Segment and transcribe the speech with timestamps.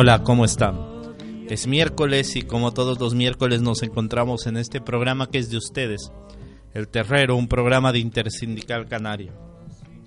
[0.00, 0.78] Hola, ¿cómo están?
[1.48, 5.56] Es miércoles y como todos los miércoles nos encontramos en este programa que es de
[5.56, 6.12] ustedes,
[6.72, 9.32] El Terrero, un programa de Intersindical Canaria.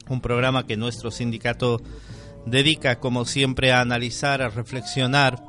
[0.07, 1.81] Un programa que nuestro sindicato
[2.45, 5.43] dedica, como siempre, a analizar, a reflexionar,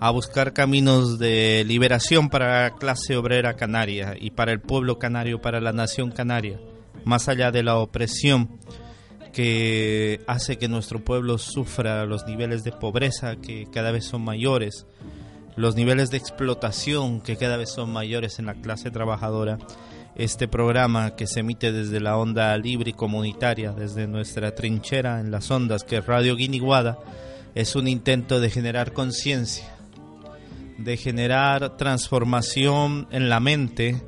[0.00, 5.40] a buscar caminos de liberación para la clase obrera canaria y para el pueblo canario,
[5.40, 6.58] para la nación canaria,
[7.04, 8.58] más allá de la opresión
[9.36, 14.86] que hace que nuestro pueblo sufra los niveles de pobreza que cada vez son mayores,
[15.56, 19.58] los niveles de explotación que cada vez son mayores en la clase trabajadora.
[20.14, 25.30] Este programa que se emite desde la onda libre y comunitaria, desde nuestra trinchera en
[25.30, 26.98] las ondas que es Radio Guiniguada,
[27.54, 29.68] es un intento de generar conciencia,
[30.78, 34.00] de generar transformación en la mente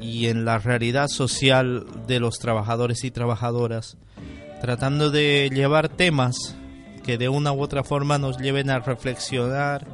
[0.00, 3.96] y en la realidad social de los trabajadores y trabajadoras
[4.60, 6.56] tratando de llevar temas
[7.04, 9.86] que de una u otra forma nos lleven a reflexionar,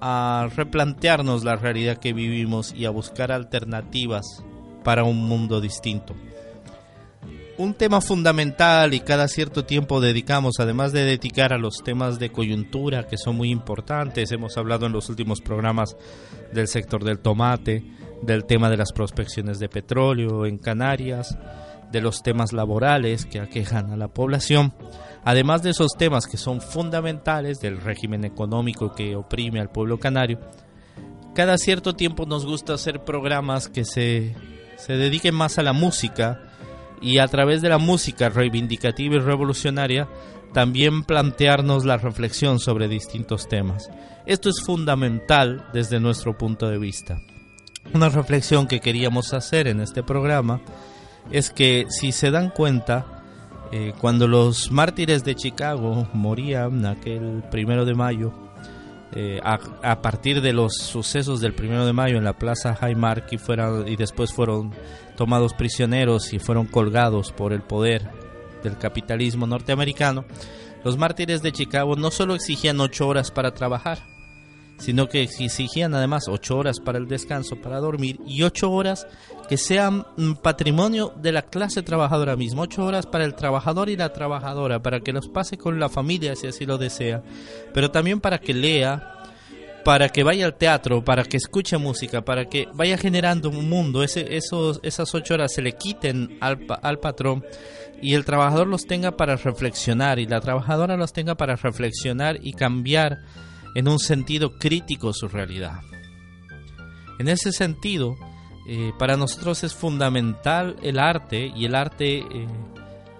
[0.00, 4.44] a replantearnos la realidad que vivimos y a buscar alternativas
[4.84, 6.14] para un mundo distinto.
[7.58, 12.30] Un tema fundamental y cada cierto tiempo dedicamos, además de dedicar a los temas de
[12.30, 15.96] coyuntura que son muy importantes, hemos hablado en los últimos programas
[16.52, 17.82] del sector del tomate,
[18.20, 21.36] del tema de las prospecciones de petróleo en Canarias,
[21.90, 24.74] de los temas laborales que aquejan a la población,
[25.24, 30.40] además de esos temas que son fundamentales del régimen económico que oprime al pueblo canario,
[31.34, 34.34] cada cierto tiempo nos gusta hacer programas que se,
[34.76, 36.40] se dediquen más a la música
[37.00, 40.08] y a través de la música reivindicativa y revolucionaria
[40.52, 43.90] también plantearnos la reflexión sobre distintos temas.
[44.24, 47.20] Esto es fundamental desde nuestro punto de vista.
[47.92, 50.62] Una reflexión que queríamos hacer en este programa
[51.30, 53.16] es que si se dan cuenta,
[53.72, 58.32] Eh, cuando los mártires de Chicago morían aquel primero de mayo,
[59.12, 63.38] eh, a, partir de los sucesos del primero de mayo en la Plaza Highmark y,
[63.90, 64.72] y después fueron
[65.16, 68.08] tomados prisioneros y fueron colgados por el poder
[68.62, 70.24] del capitalismo norteamericano,
[70.84, 73.98] los mártires de Chicago no solo exigían ocho horas para trabajar,
[74.78, 79.06] sino que exigían además ocho horas para el descanso, para dormir, y ocho horas
[79.48, 80.04] que sean
[80.42, 85.00] patrimonio de la clase trabajadora misma, ocho horas para el trabajador y la trabajadora, para
[85.00, 87.22] que los pase con la familia si así lo desea,
[87.72, 89.12] pero también para que lea,
[89.84, 94.02] para que vaya al teatro, para que escuche música, para que vaya generando un mundo,
[94.02, 97.44] Ese, esos, esas ocho horas se le quiten al, al patrón
[98.02, 102.52] y el trabajador los tenga para reflexionar y la trabajadora los tenga para reflexionar y
[102.52, 103.20] cambiar
[103.76, 105.82] en un sentido crítico su realidad.
[107.18, 108.16] En ese sentido,
[108.66, 112.46] eh, para nosotros es fundamental el arte y el arte eh,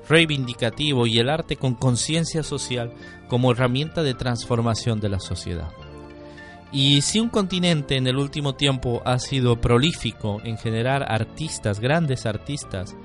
[0.08, 2.94] reivindicativo y el arte con conciencia social
[3.29, 5.69] como herramienta de transformación de la sociedad.
[6.73, 12.25] Y si un continente en el último tiempo ha sido prolífico en generar artistas, grandes
[12.25, 12.97] artistas,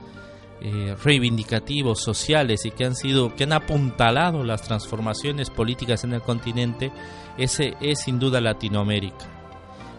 [0.63, 6.21] eh, reivindicativos, sociales y que han sido, que han apuntalado las transformaciones políticas en el
[6.21, 6.91] continente,
[7.37, 9.25] ese es sin duda Latinoamérica.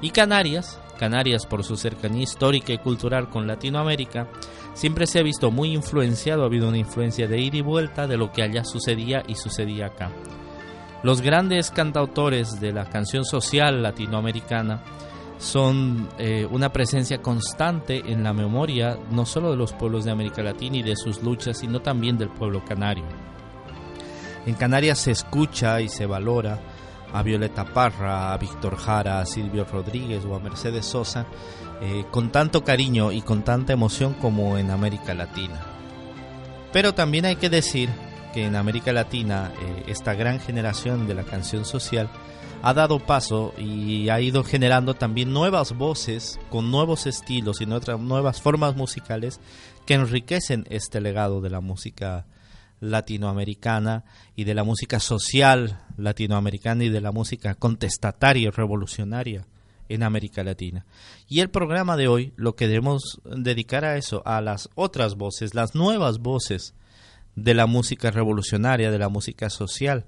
[0.00, 4.28] Y Canarias, Canarias por su cercanía histórica y cultural con Latinoamérica,
[4.74, 8.16] siempre se ha visto muy influenciado, ha habido una influencia de ida y vuelta de
[8.16, 10.10] lo que allá sucedía y sucedía acá.
[11.02, 14.80] Los grandes cantautores de la canción social latinoamericana
[15.42, 20.40] son eh, una presencia constante en la memoria no solo de los pueblos de América
[20.40, 23.04] Latina y de sus luchas, sino también del pueblo canario.
[24.46, 26.60] En Canarias se escucha y se valora
[27.12, 31.26] a Violeta Parra, a Víctor Jara, a Silvio Rodríguez o a Mercedes Sosa
[31.80, 35.60] eh, con tanto cariño y con tanta emoción como en América Latina.
[36.72, 37.90] Pero también hay que decir
[38.32, 42.08] que en América Latina eh, esta gran generación de la canción social
[42.62, 48.40] ha dado paso y ha ido generando también nuevas voces con nuevos estilos y nuevas
[48.40, 49.40] formas musicales
[49.84, 52.24] que enriquecen este legado de la música
[52.78, 54.04] latinoamericana
[54.36, 59.44] y de la música social latinoamericana y de la música contestataria y revolucionaria
[59.88, 60.86] en América Latina.
[61.28, 65.54] Y el programa de hoy lo que debemos dedicar a eso, a las otras voces,
[65.54, 66.74] las nuevas voces
[67.34, 70.04] de la música revolucionaria, de la música social,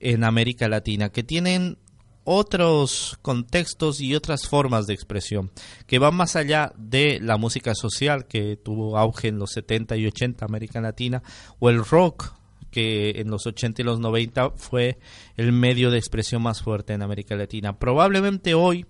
[0.00, 1.78] en América Latina, que tienen
[2.24, 5.50] otros contextos y otras formas de expresión,
[5.86, 10.06] que van más allá de la música social que tuvo auge en los 70 y
[10.06, 11.22] 80 América Latina,
[11.58, 12.34] o el rock
[12.70, 14.98] que en los 80 y los 90 fue
[15.36, 17.78] el medio de expresión más fuerte en América Latina.
[17.78, 18.84] Probablemente hoy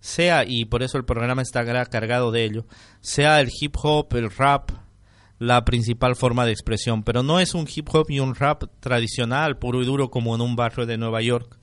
[0.00, 2.66] sea, y por eso el programa está cargado de ello,
[3.00, 4.70] sea el hip hop, el rap,
[5.44, 9.58] la principal forma de expresión, pero no es un hip hop y un rap tradicional,
[9.58, 11.58] puro y duro como en un barrio de Nueva York,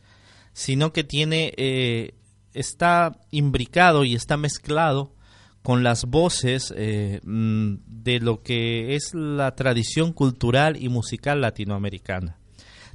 [0.54, 2.13] sino que tiene eh,
[2.54, 5.16] está imbricado y está mezclado
[5.63, 12.41] con las voces eh, mm, de lo que es la tradición cultural y musical latinoamericana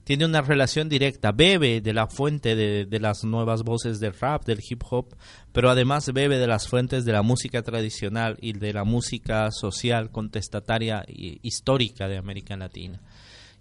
[0.06, 4.60] tiene una relación directa, bebe de la fuente de, las nuevas voces del rap, del
[4.62, 5.16] hip hop,
[5.52, 10.12] pero además bebe de las fuentes de la música tradicional y de la música social,
[10.12, 13.02] contestataria histórica de América Latina.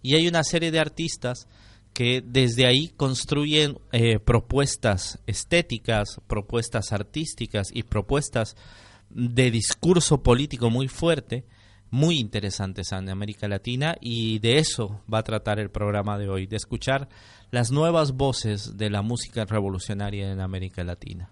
[0.04, 1.48] Y hay una serie de artistas
[1.94, 8.56] que desde ahí construyen eh, propuestas estéticas, propuestas artísticas y propuestas
[9.10, 11.44] de discurso político muy fuerte
[11.96, 16.46] muy interesantes en América Latina y de eso va a tratar el programa de hoy,
[16.46, 17.08] de escuchar
[17.52, 21.32] las nuevas voces de la música revolucionaria en América Latina.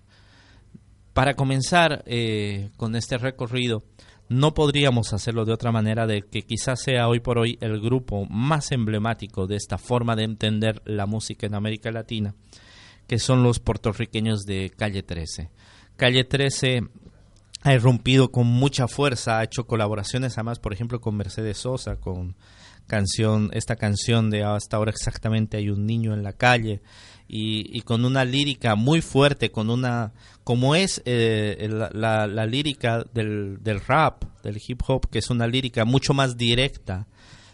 [1.13, 3.84] Para comenzar eh, con este recorrido,
[4.29, 8.25] no podríamos hacerlo de otra manera de que quizás sea hoy por hoy el grupo
[8.25, 12.36] más emblemático de esta forma de entender la música en América Latina,
[13.05, 15.50] que son los puertorriqueños de Calle 13.
[15.98, 16.84] Calle 13
[17.63, 22.36] ha irrumpido con mucha fuerza, ha hecho colaboraciones además, por ejemplo, con Mercedes Sosa, con
[22.88, 26.82] canción, esta canción de hasta ahora exactamente hay un niño en la calle
[27.27, 30.12] y, con una lírica muy fuerte, con una,
[30.43, 35.48] como es eh, la, la, lírica del, del rap, del hip hop, que es una
[35.48, 37.08] lírica mucho más directa,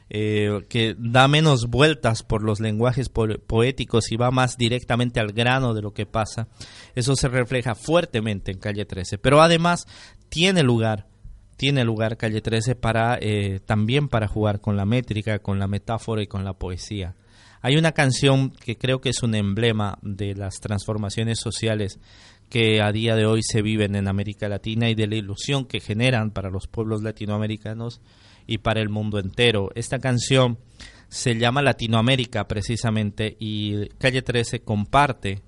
[0.09, 5.73] eh, que da menos vueltas por los lenguajes poéticos y va más directamente al grano
[5.73, 6.47] de lo que pasa.
[6.95, 9.19] Eso se refleja fuertemente en Calle 13.
[9.19, 9.85] Pero además
[10.29, 11.07] tiene lugar,
[11.57, 16.23] tiene lugar Calle 13 para, eh, también para jugar con la métrica, con la metáfora
[16.23, 17.15] y con la poesía.
[17.61, 21.99] Hay una canción que creo que es un emblema de las transformaciones sociales
[22.49, 25.79] que a día de hoy se viven en América Latina y de la ilusión que
[25.79, 28.01] generan para los pueblos latinoamericanos
[28.49, 29.69] y para el mundo entero.
[29.75, 30.57] Esta canción
[31.07, 35.43] se llama Latinoamérica precisamente y Calle 13 comparte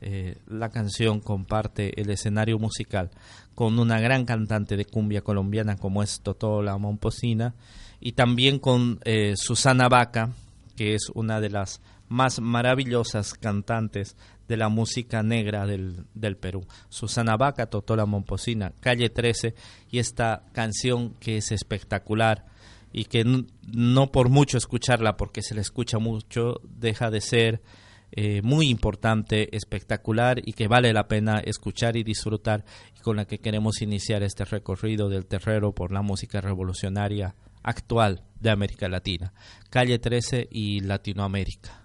[0.00, 3.10] eh, la canción, comparte el escenario musical
[3.54, 7.54] con una gran cantante de cumbia colombiana como es Totola Momposina
[8.00, 10.30] y también con eh, Susana Vaca,
[10.74, 14.16] que es una de las más maravillosas cantantes
[14.52, 16.66] de la música negra del, del Perú.
[16.90, 19.54] Susana Vaca, Totola Momposina, Calle 13
[19.90, 22.44] y esta canción que es espectacular
[22.92, 27.62] y que no por mucho escucharla, porque se le escucha mucho, deja de ser
[28.10, 33.24] eh, muy importante, espectacular y que vale la pena escuchar y disfrutar y con la
[33.24, 39.32] que queremos iniciar este recorrido del terrero por la música revolucionaria actual de América Latina.
[39.70, 41.81] Calle 13 y Latinoamérica.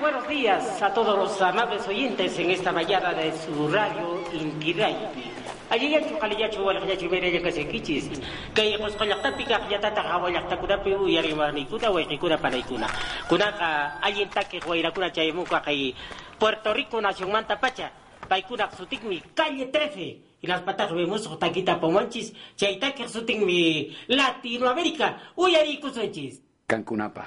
[0.00, 5.32] Buenos días a todos los amables oyentes en esta mañana de su radio Inti Raymi.
[5.70, 8.08] Allí ya chukali ya chuwal ya chumere ya kasi kichis.
[8.54, 12.00] Kaya kos kalakta pika ya tata kawa ya takuna piu ya rima ni kuna wa
[12.04, 12.86] kuna para kuna.
[13.28, 15.94] Kuna ka ayin take wa ira kuna chay muka kay
[16.38, 17.90] Puerto Rico nación manta pacha.
[18.28, 20.22] Pai kuna sutik mi calle 13.
[20.40, 22.32] Y las patas vemos taquita pomanchis.
[22.56, 25.34] Chay take sutik mi Latinoamérica.
[25.36, 26.40] Uy ari kusunchis.
[26.66, 27.26] Cancunapa.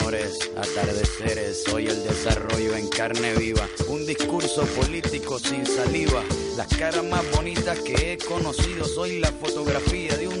[0.13, 6.21] atardeceres, soy el desarrollo en carne viva, un discurso político sin saliva,
[6.57, 10.40] las caras más bonitas que he conocido, soy la fotografía de un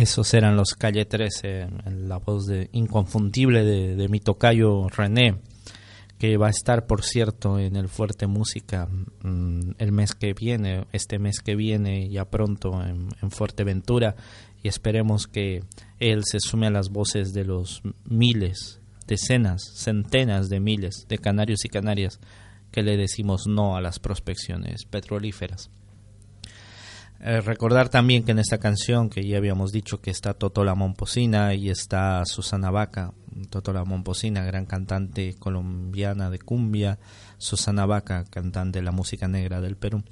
[0.00, 5.36] Esos eran los Calle 13, en la voz de inconfundible de, mi tocayo René,
[6.16, 8.88] que va a estar, por cierto, en el Fuerte Música
[9.22, 14.16] mm, el mes que viene, este mes que viene, ya pronto en, en Fuerteventura,
[14.62, 15.64] y esperemos que
[15.98, 21.66] él se sume a las voces de los miles, decenas, centenas de miles de canarios
[21.66, 22.20] y canarias
[22.72, 25.70] que le decimos no a las prospecciones petrolíferas.
[27.22, 31.54] Eh, recordar también que en esta canción, que ya habíamos dicho que está Totola Momposina
[31.54, 33.12] y está Susana Vaca,
[33.50, 36.98] Totola Momposina, gran cantante colombiana de cumbia,
[37.36, 40.02] Susana Vaca, cantante de la música negra del Perú.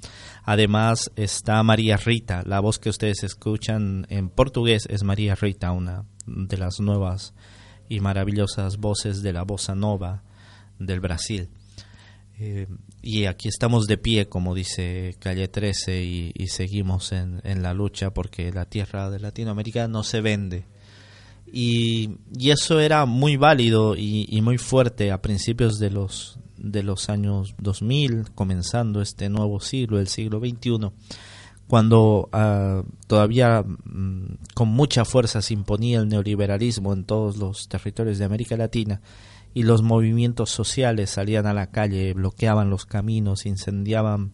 [0.43, 6.05] Además está María Rita, la voz que ustedes escuchan en portugués es María Rita, una
[6.27, 7.33] de las nuevas
[7.87, 10.21] y maravillosas voces de la bossa nova
[10.77, 11.49] del Brasil.
[12.41, 12.67] Eh,
[13.01, 18.51] y aquí estamos de pie, como dice Calle 13, y, seguimos en, la lucha porque
[18.53, 20.65] la tierra de Latinoamérica no se vende.
[21.51, 27.09] Y, eso era muy válido y, y, muy fuerte a principios de los, de los
[27.09, 30.91] años 2000, comenzando este nuevo siglo, el siglo XXI,
[31.67, 38.17] cuando uh, todavía mm, con mucha fuerza se imponía el neoliberalismo en todos los territorios
[38.17, 39.01] de América Latina
[39.53, 44.33] y los movimientos sociales salían a la calle, bloqueaban los caminos, incendiaban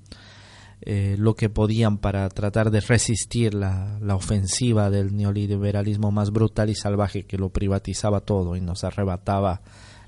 [0.81, 6.69] eh, lo que podían para tratar de resistir la, la, ofensiva del neoliberalismo más brutal
[6.69, 9.61] y salvaje que lo privatizaba todo y nos arrebataba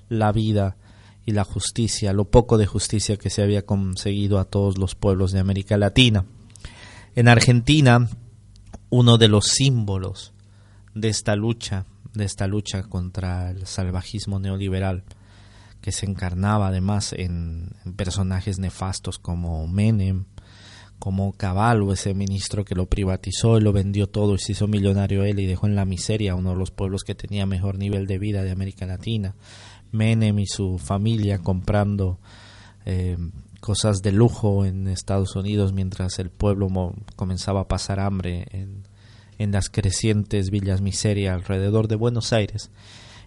[0.10, 0.78] la vida
[1.26, 5.32] y la justicia, lo poco de justicia que se había conseguido a todos los pueblos
[5.32, 6.26] de América Latina.
[7.16, 8.10] En Argentina,
[8.90, 10.34] uno de los símbolos
[10.94, 15.04] de esta lucha de esta lucha contra el salvajismo neoliberal
[15.82, 20.26] que se encarnaba además en, personajes nefastos como Menem,
[21.00, 25.24] como Caballo, ese ministro que lo privatizó y lo vendió todo y se hizo millonario
[25.24, 28.08] él y dejó en la miseria a uno de los pueblos que tenía mejor nivel
[28.08, 29.36] de vida de América Latina.
[29.92, 32.20] Menem y su familia comprando
[32.86, 33.18] eh,
[33.62, 36.68] cosas de lujo en Estados Unidos mientras el pueblo
[37.16, 38.87] comenzaba a pasar hambre en,
[39.38, 42.72] en las crecientes villas miseria alrededor de Buenos Aires.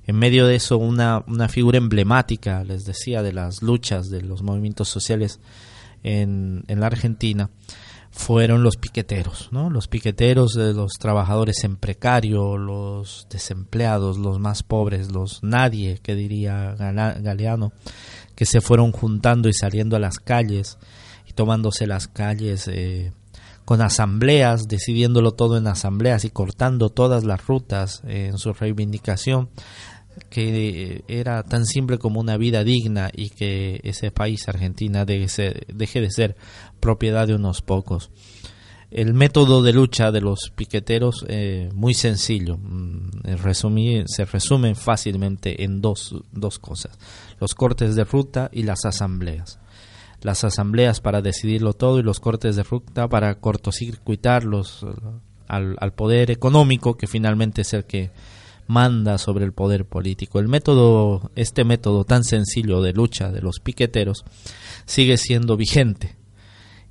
[0.06, 4.42] En medio de eso, una, una figura emblemática, les decía, de las luchas de los
[4.42, 5.40] movimientos sociales
[6.02, 7.50] en, en la Argentina,
[8.10, 9.70] fueron los piqueteros, ¿no?
[9.70, 16.16] Los piqueteros de los trabajadores en precario, los desempleados, los más pobres, los nadie, que
[16.16, 17.72] diría Galeano,
[18.34, 20.78] que se fueron juntando y saliendo a las calles
[21.26, 23.12] y tomándose las calles eh,
[23.70, 29.48] con asambleas, decidiéndolo todo en asambleas y cortando todas las rutas eh, en su reivindicación
[30.28, 35.66] que era tan simple como una vida digna y que ese país, Argentina, deje, ser,
[35.72, 36.36] deje de ser
[36.80, 38.10] propiedad de unos pocos.
[38.90, 42.58] El método de lucha de los piqueteros, eh, muy sencillo,
[43.22, 46.98] resumí, se resume fácilmente en dos, dos cosas,
[47.38, 49.59] los cortes de ruta y las asambleas
[50.22, 54.84] las asambleas para decidirlo todo y los cortes de ruta para cortocircuitar los,
[55.48, 58.10] al, al, poder económico que finalmente es el que
[58.66, 60.38] manda sobre el poder político.
[60.38, 64.24] El método, este método tan sencillo de lucha de los piqueteros
[64.84, 66.16] sigue siendo vigente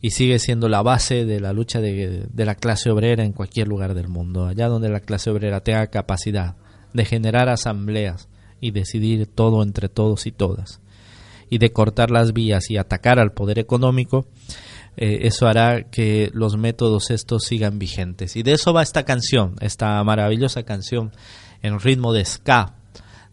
[0.01, 3.67] y sigue siendo la base de la lucha de, de la clase obrera en cualquier
[3.67, 6.55] lugar del mundo, allá donde la clase obrera tenga capacidad
[6.93, 8.27] de generar asambleas
[8.59, 10.81] y decidir todo entre todos y todas
[11.49, 14.27] y de cortar las vías y atacar al poder económico,
[14.97, 18.35] eh, eso hará que los métodos estos sigan vigentes.
[18.35, 21.11] Y de eso va esta canción, esta maravillosa canción
[21.61, 22.78] en ritmo de ska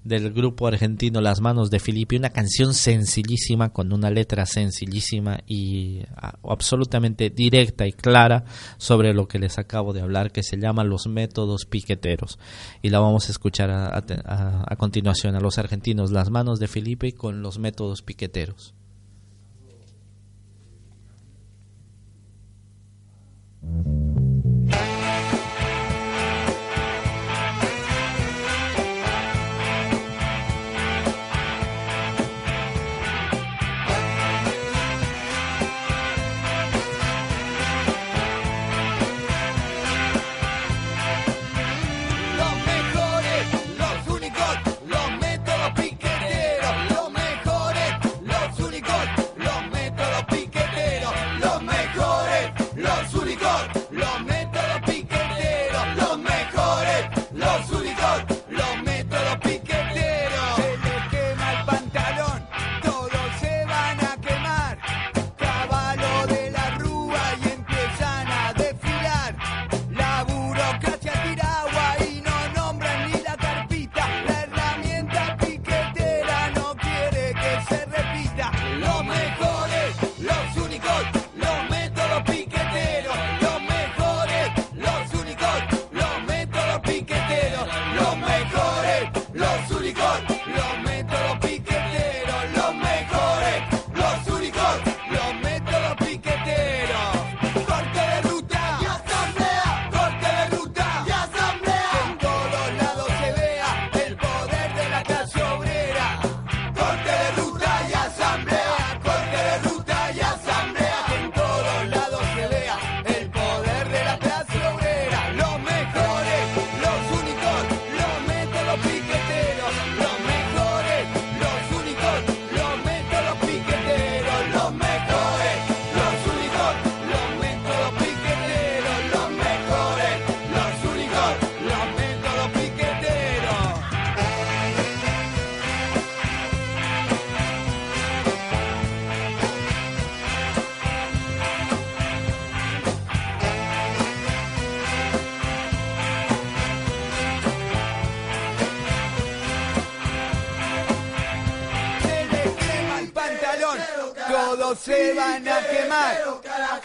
[0.07, 6.03] del grupo argentino Las Manos de Filipe, una canción sencillísima, con una letra sencillísima y
[6.17, 8.45] ah, absolutamente directa y clara
[8.79, 12.39] sobre lo que les acabo de hablar, que se llama Los Métodos Piqueteros.
[12.83, 17.43] Y la vamos a escuchar a, continuación a los argentinos Las Manos de Filipe con
[17.43, 18.75] Los Métodos Piqueteros.
[23.63, 24.06] Los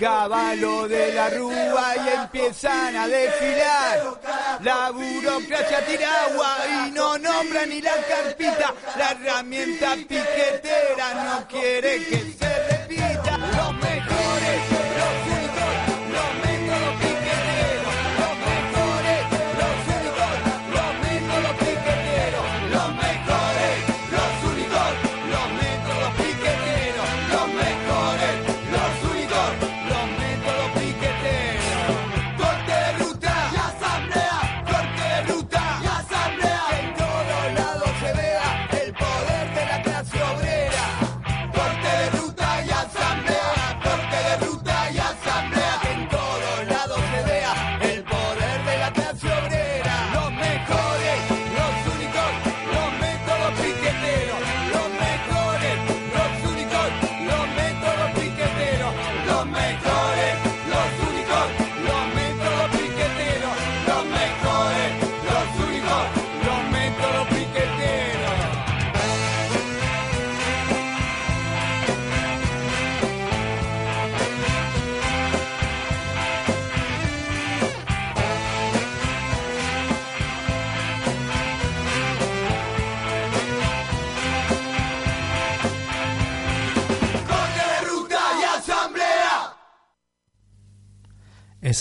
[0.02, 4.20] Caballo de la rúa y empiezan a desfilar.
[4.64, 8.74] La burocracia tira agua y no nombra ni la carpita.
[8.98, 12.31] La herramienta piquetera no quiere que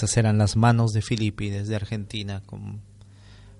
[0.00, 2.80] Esas eran las manos de Filippi desde Argentina con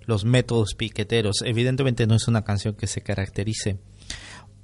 [0.06, 1.42] los métodos piqueteros.
[1.44, 3.76] Evidentemente no es una canción que se caracterice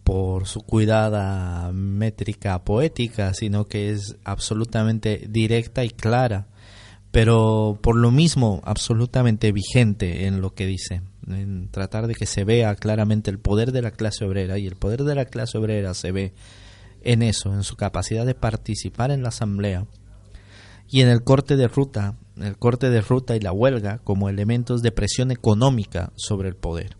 [0.02, 6.46] por su cuidada métrica poética, sino que es absolutamente directa y clara,
[7.10, 12.44] pero por lo mismo absolutamente vigente en lo que dice, en tratar de que se
[12.44, 15.92] vea claramente el poder de la clase obrera y el poder de la clase obrera
[15.92, 16.32] se ve
[17.02, 19.84] en eso, en su capacidad de participar en la asamblea
[20.88, 24.82] y en el corte de ruta, el corte de ruta y la huelga como elementos
[24.82, 26.96] de presión económica sobre el poder.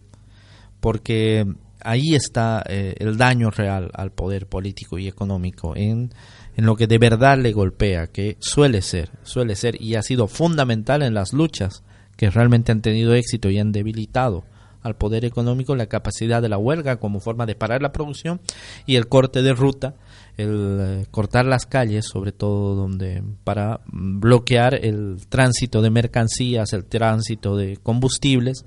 [0.80, 1.46] Porque
[1.80, 6.12] ahí está eh, el daño real al poder político y económico en,
[6.56, 10.26] en lo que de verdad le golpea, que suele ser, suele ser y ha sido
[10.26, 11.84] fundamental en las luchas
[12.16, 14.44] que realmente han tenido éxito y han debilitado
[14.82, 18.40] al poder económico la capacidad de la huelga como forma de parar la producción
[18.86, 19.94] y el corte de ruta,
[20.36, 26.84] el eh, cortar las calles, sobre todo donde para bloquear el tránsito de mercancías, el
[26.84, 28.64] tránsito de combustibles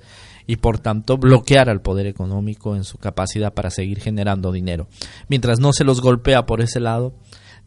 [0.47, 4.87] y por tanto bloquear al poder económico en su capacidad para seguir generando dinero.
[5.27, 7.13] Mientras no se los golpea por ese lado,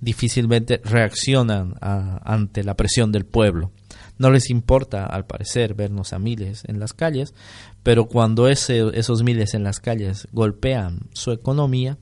[0.00, 3.70] difícilmente reaccionan ante la presión del pueblo.
[4.18, 7.34] No les importa, al parecer, vernos a miles en las calles,
[7.84, 11.98] pero cuando ese- esos miles en las calles golpean su economía,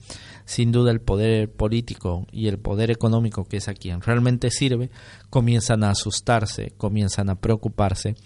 [0.50, 4.90] sin duda el poder político y el poder económico, que es a quien realmente sirve,
[5.30, 8.16] comienzan a asustarse, comienzan a preocuparse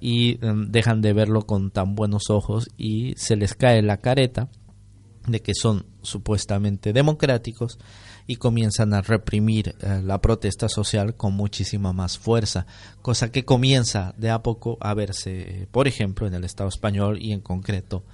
[0.00, 4.48] y em, dejan de verlo con tan buenos ojos y se les cae la careta
[5.26, 7.80] de que son supuestamente democráticos
[8.28, 12.68] y comienzan a reprimir eh, la protesta social con muchísima más fuerza,
[13.02, 17.32] cosa que comienza de a poco a verse, por ejemplo, en el Estado español y
[17.32, 18.04] en concreto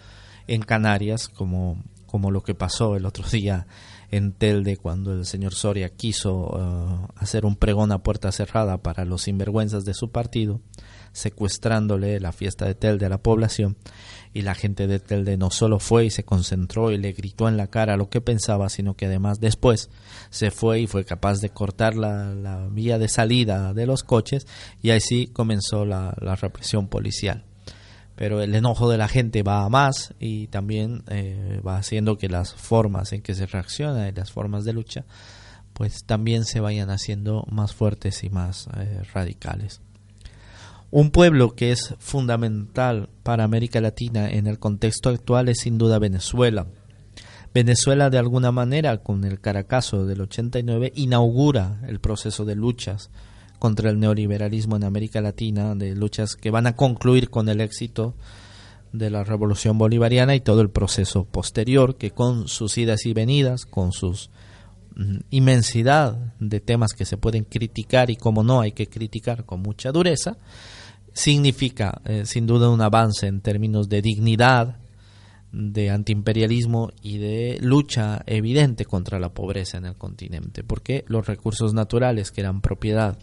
[0.46, 3.66] en Canarias, como, como lo que pasó el otro día
[4.10, 9.06] en Telde cuando el señor Soria quiso eh, hacer un pregón a puerta cerrada para
[9.06, 10.60] los sinvergüenzas de su partido,
[11.12, 13.78] secuestrándole la fiesta de Telde a la población
[14.34, 17.56] y la gente de Telde no solo fue y se concentró y le gritó en
[17.56, 19.88] la cara lo que pensaba, sino que además después
[20.28, 24.46] se fue y fue capaz de cortar la, vía de salida de los coches
[24.82, 27.46] y así comenzó la represión policial.
[28.16, 32.28] Pero el enojo de la gente va a más y también eh, va haciendo que
[32.28, 35.04] las formas en que se reacciona y las formas de lucha
[35.72, 39.80] pues también se vayan haciendo más fuertes y más eh, radicales.
[40.90, 45.98] Un pueblo que es fundamental para América Latina en el contexto actual es sin duda
[45.98, 46.66] Venezuela.
[47.54, 53.10] Venezuela de alguna manera con el Caracazo del 89 inaugura el proceso de luchas
[53.62, 58.16] contra el neoliberalismo en América Latina, de luchas que van a concluir con el éxito
[58.92, 63.64] de la revolución bolivariana y todo el proceso posterior que con sus idas y venidas,
[63.64, 64.30] con sus
[64.96, 69.62] mm, inmensidad de temas que se pueden criticar y como no hay que criticar con
[69.62, 70.38] mucha dureza,
[71.12, 74.80] significa eh, sin duda un avance en términos de dignidad,
[75.52, 81.74] de antiimperialismo y de lucha evidente contra la pobreza en el continente, porque los recursos
[81.74, 83.18] naturales que eran propiedad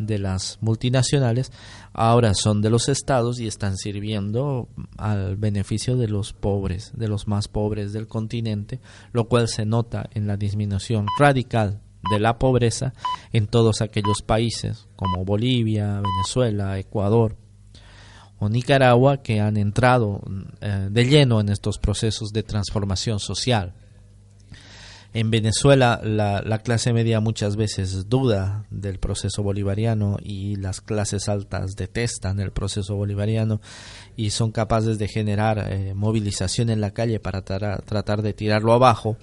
[0.00, 1.52] de las multinacionales
[1.92, 7.28] ahora son de los estados y están sirviendo al beneficio de los pobres, de los
[7.28, 8.80] más pobres del continente,
[9.12, 12.94] lo cual se nota en la disminución radical de la pobreza
[13.32, 17.36] en todos aquellos países como Bolivia, Venezuela, Ecuador
[18.38, 20.22] o Nicaragua que han entrado
[20.60, 23.74] eh, de lleno en estos procesos de transformación social.
[25.12, 31.28] En Venezuela la, la, clase media muchas veces duda del proceso bolivariano y las clases
[31.28, 33.60] altas detestan el proceso bolivariano
[34.16, 38.72] y son capaces de generar eh, movilización en la calle para tra tratar de tirarlo
[38.72, 39.16] abajo,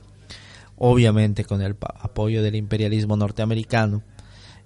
[0.75, 4.03] obviamente con el apoyo del imperialismo norteamericano.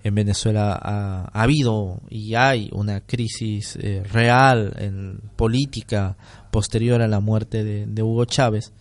[0.04, 6.18] En Venezuela ha, ha habido y hay una crisis eh, real en política
[6.50, 8.74] posterior a la muerte de Hugo Chávez,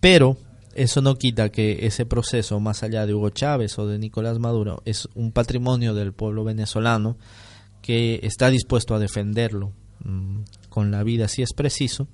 [0.00, 0.38] pero
[0.78, 4.80] eso no quita que ese proceso, más allá de Hugo Chávez o de Nicolás Maduro,
[4.84, 7.16] es un patrimonio del pueblo venezolano
[7.82, 9.72] que está dispuesto a defenderlo
[10.04, 12.06] mmm, con la vida si es preciso,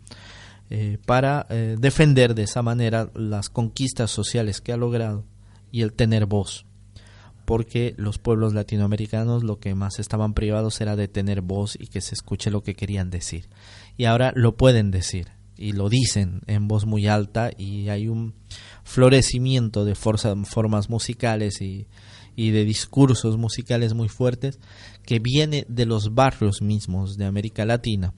[0.71, 5.25] eh, para eh, defender de esa manera las conquistas sociales que ha logrado
[5.71, 6.65] y el tener voz.
[7.45, 12.01] Porque los pueblos latinoamericanos lo que más estaban privados era de tener voz y que
[12.01, 13.51] se escuche lo que querían decir.
[13.99, 18.35] Y ahora lo pueden decir y lo dicen en voz muy alta y hay un
[18.83, 21.87] florecimiento de formas musicales y,
[22.37, 24.59] y, de discursos musicales muy fuertes
[25.05, 28.13] que viene de los barrios mismos de América Latina.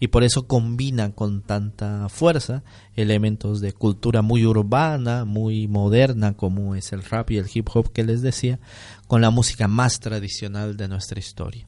[0.00, 2.62] Y por eso combina con tanta fuerza
[2.94, 7.92] elementos de cultura muy urbana, muy moderna como es el rap y el hip hop
[7.92, 8.60] que les decía,
[9.06, 11.66] con la música más tradicional de nuestra historia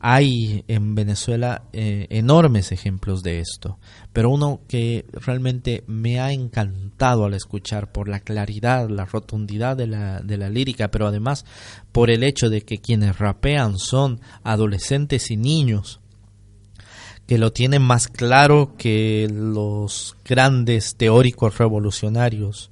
[0.00, 3.78] hay en Venezuela eh, enormes ejemplos de esto,
[4.12, 9.86] pero uno que realmente me ha encantado al escuchar por la claridad, la rotundidad de
[9.86, 11.44] la, de la lírica, pero además
[11.92, 16.00] por el hecho de que quienes rapean son adolescentes y niños
[17.26, 22.70] que lo tienen más claro que los grandes teóricos revolucionarios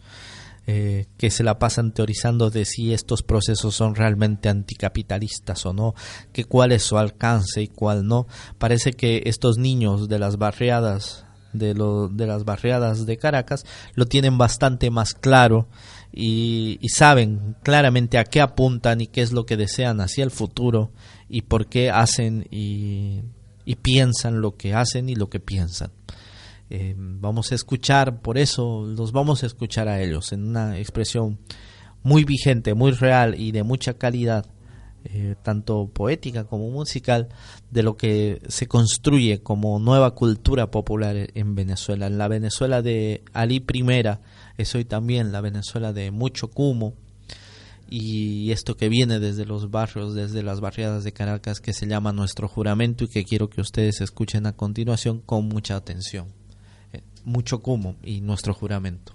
[0.67, 5.95] eh, que se la pasan teorizando de si estos procesos son realmente anticapitalistas o no,
[6.33, 8.27] que cuál es su alcance y cuál no.
[8.57, 14.07] Parece que estos niños de las barriadas de, lo, de las barriadas de Caracas lo
[14.07, 15.69] tienen bastante más claro
[16.13, 20.93] y, saben claramente a qué apuntan y qué es lo que desean hacia el futuro
[21.29, 23.23] y por qué hacen y
[23.83, 25.91] piensan lo que hacen y lo que piensan.
[26.71, 31.39] Eh, vamos a escuchar, por eso los vamos a escuchar a ellos en una expresión
[32.03, 34.47] muy vigente, muy real y de mucha calidad,
[35.05, 37.29] eh, tanto poética como musical,
[37.71, 42.07] de lo que se construye como nueva cultura popular en Venezuela.
[42.07, 43.85] En la Venezuela de Ali I
[44.57, 46.95] es hoy también la Venezuela de mucho cumo
[47.89, 52.13] y esto que viene desde los barrios, desde las barriadas de Caracas, que se llama
[52.13, 56.44] Nuestro Juramento y que quiero que ustedes escuchen a continuación con mucha atención.
[57.25, 59.15] Mucho cumo y Nuestro Juramento.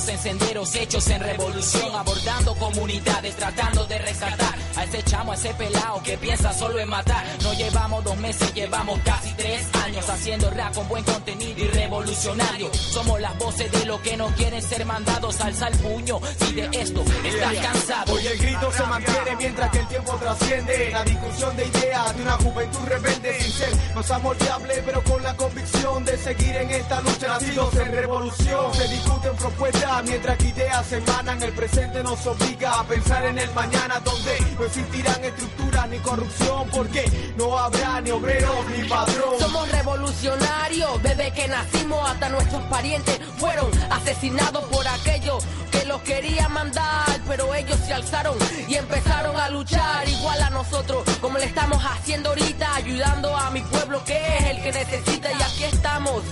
[0.00, 5.34] Caminamos en senderos hechos en revolución, abordando comunidades, tratando de rescatar a ese chamo, a
[5.34, 7.24] ese pelao que piensa solo en matar.
[7.42, 12.72] No llevamos dos meses, llevamos casi tres años haciendo rap con buen contenido y revolucionario.
[12.72, 16.68] Somos las voces de los que no quieren ser mandados, alza el puño si de
[16.72, 18.14] esto estás cansado.
[18.14, 20.90] Hoy el grito se mantiene mientras que el tiempo trasciende.
[20.90, 24.10] La discusión de ideas de una juventud rebelde sin ser más
[24.50, 27.28] amoldeable, pero con la convicción de seguir en esta lucha.
[27.28, 31.42] Nacidos en revolución, se discuten propuestas mientras que ideas emanan.
[31.42, 36.68] El presente nos obliga a pensar en el mañana, donde no existirán estructuras ni corrupción,
[36.70, 39.38] porque no habrá ni obreros ni patrón.
[39.38, 45.59] Somos revolucionarios desde que nacimos hasta nuestros parientes fueron asesinados por aquellos que
[45.90, 48.36] los querían mandar, pero ellos se alzaron
[48.68, 53.60] y empezaron a luchar igual a nosotros, como le estamos haciendo ahorita, ayudando a mi
[53.62, 56.22] pueblo que es el que necesita y aquí estamos.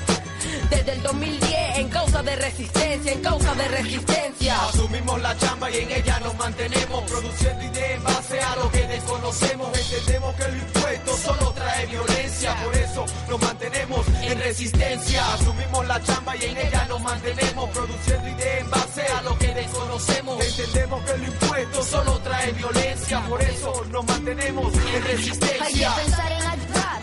[0.71, 4.63] Desde el 2010 en causa de resistencia, en causa de resistencia.
[4.69, 8.87] Asumimos la chamba y en ella nos mantenemos produciendo ideas en base a lo que
[8.87, 9.79] desconocemos.
[9.79, 15.35] Entendemos que el impuesto solo trae violencia, por eso nos mantenemos en resistencia.
[15.35, 19.48] Asumimos la chamba y en ella nos mantenemos produciendo ideas en base a lo que
[19.59, 20.45] desconocemos.
[20.45, 25.95] Entendemos que el impuesto solo trae violencia, por eso nos mantenemos en Hay que resistencia.
[25.97, 26.99] pensar en ayudar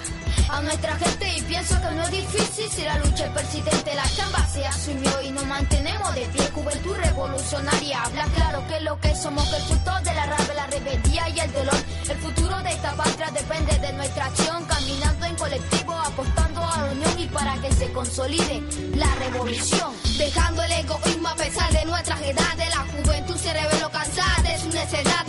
[0.49, 3.95] a nuestra gente y pienso que no es difícil si la lucha es persistente.
[3.95, 6.49] La chamba se asumió y nos mantenemos de pie.
[6.53, 10.67] Juventud revolucionaria, habla claro que lo que somos, que el fruto de la rabia, la
[10.67, 11.79] rebeldía y el dolor.
[12.09, 16.44] El futuro de esta patria depende de nuestra acción, caminando en colectivo, apostando
[16.91, 18.61] unión y para que se consolide
[18.95, 19.91] la revolución.
[20.17, 24.73] Dejando el egoísmo a pesar de nuestras edades, la juventud se reveló cansada de sus
[24.73, 25.24] necesidades.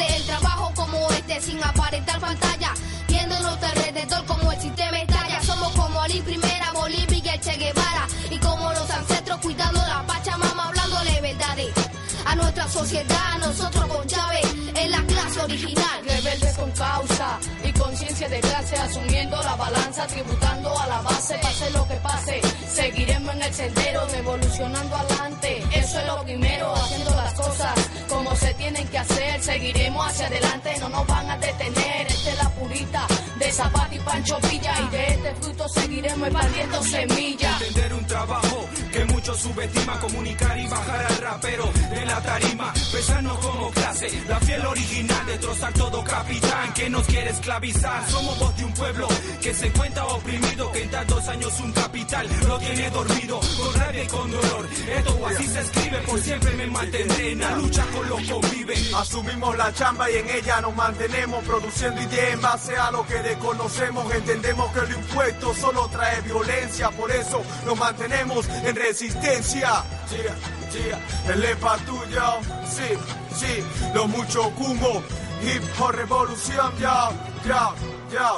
[12.79, 13.39] Sociedad.
[13.41, 15.99] Nosotros con Chávez en la clase original.
[16.05, 21.71] Rebeldes con causa y conciencia de clase, asumiendo la balanza, tributando a la base, pase
[21.71, 22.41] lo que pase.
[22.69, 25.63] Seguiremos en el sendero, revolucionando adelante.
[25.73, 27.75] Eso es lo primero, haciendo las cosas
[28.09, 29.43] como se tienen que hacer.
[29.43, 32.07] Seguiremos hacia adelante, no nos van a detener.
[32.07, 33.07] Esta es la purita
[33.47, 34.75] de Zapata y Pancho Villa.
[34.81, 37.63] Y de este fruto seguiremos expandiendo semillas.
[37.63, 43.39] Entender un trabajo que muchos subestiman, comunicar y bajar al rapero de la tarima, pesarnos
[43.39, 48.11] como clase, la fiel original, destrozar todo capitán que nos quiere esclavizar.
[48.11, 49.09] Somos voz de un pueblo
[49.41, 54.03] que se encuentra oprimido, que en tantos años un capital lo tiene dormido, con rabia
[54.03, 54.69] y con dolor.
[54.97, 58.95] Esto así se escribe, por siempre me mantendré en la lucha con los conviven.
[58.95, 63.23] Asumimos la chamba y en ella nos mantenemos, produciendo ideas en base a lo que
[63.37, 64.15] desconocemos.
[64.15, 69.85] Entendemos que el impuesto solo trae violencia, por eso nos mantenemos en resistencia.
[70.11, 70.35] Yeah,
[70.73, 72.23] yeah, el EPA tuyo,
[72.69, 72.95] sí,
[73.35, 73.63] sí,
[73.95, 75.03] lo mucho humo,
[75.43, 77.11] hip hop revolución, ya,
[77.47, 77.71] ya,
[78.13, 78.33] ya.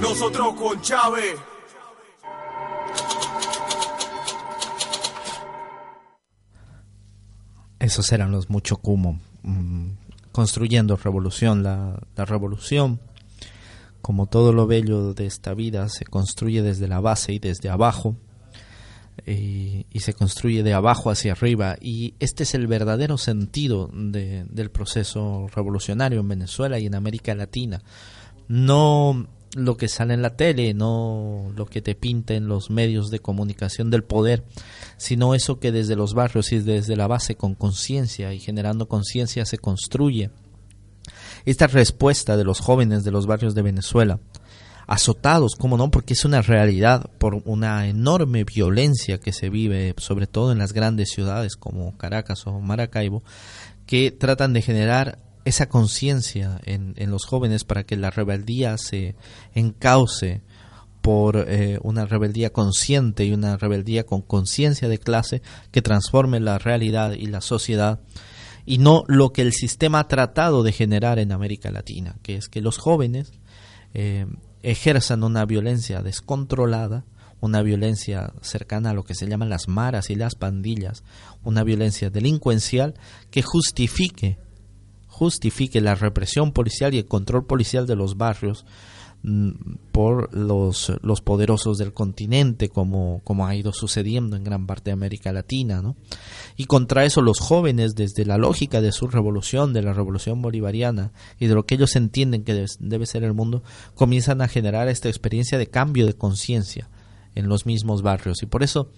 [0.00, 1.36] Nosotros con Chávez.
[7.78, 9.90] Esos eran los mucho cumo, mm,
[10.32, 11.62] construyendo revolución.
[11.62, 12.98] La revolución,
[14.02, 18.16] como todo lo bello de esta vida, se construye desde la base y desde abajo.
[19.26, 21.76] y, y se construye de abajo hacia arriba.
[21.80, 27.34] Y este es el verdadero sentido de- del proceso revolucionario en Venezuela y en América
[27.34, 27.82] Latina.
[28.46, 29.26] No
[29.56, 33.90] lo que sale en la tele, no lo que te pinten los medios de comunicación
[33.90, 34.44] del poder,
[34.98, 39.44] sino eso que desde los barrios y desde la base con conciencia y generando conciencia
[39.46, 40.30] se construye.
[41.48, 44.20] Esta respuesta de los jóvenes de los barrios de Venezuela,
[44.86, 45.90] azotados, ¿cómo no?
[45.90, 50.74] Porque es una realidad por una enorme violencia que se vive, sobre todo en las
[50.74, 53.22] grandes ciudades como Caracas o Maracaibo,
[53.86, 59.16] que tratan de generar esa conciencia en, en los jóvenes para que la rebeldía se
[59.54, 60.42] encauce
[61.00, 65.40] por eh, una rebeldía consciente y una rebeldía con conciencia de clase
[65.70, 68.00] que transforme la realidad y la sociedad
[68.68, 72.50] y no lo que el sistema ha tratado de generar en América Latina, que es
[72.50, 73.32] que los jóvenes
[73.94, 74.26] eh,
[74.62, 77.06] ejerzan una violencia descontrolada,
[77.40, 81.02] una violencia cercana a lo que se llaman las maras y las pandillas,
[81.42, 82.92] una violencia delincuencial
[83.30, 84.36] que justifique
[85.06, 88.66] justifique la represión policial y el control policial de los barrios
[89.90, 94.92] por los, los poderosos del continente como, como ha ido sucediendo en gran parte de
[94.92, 95.96] América Latina ¿no?
[96.56, 101.10] y contra eso los jóvenes desde la lógica de su revolución de la revolución bolivariana
[101.38, 103.64] y de lo que ellos entienden que debe, debe ser el mundo
[103.96, 106.88] comienzan a generar esta experiencia de cambio de conciencia
[107.34, 108.90] en los mismos barrios y por eso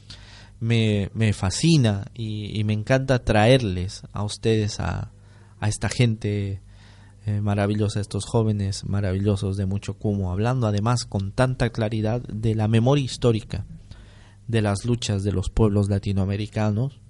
[0.60, 5.12] me, me fascina y, y me encanta traerles a ustedes a,
[5.60, 6.60] a esta gente
[7.30, 12.66] eh, maravillosa, estos jóvenes maravillosos de mucho cumo, hablando además con tanta claridad de la
[12.66, 13.66] memoria histórica
[14.48, 17.00] de las luchas de los pueblos latinoamericanos,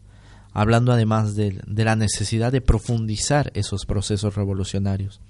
[0.53, 5.23] hablando además de, de la necesidad de profundizar esos procesos revolucionarios,